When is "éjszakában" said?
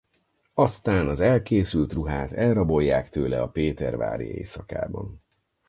4.25-5.17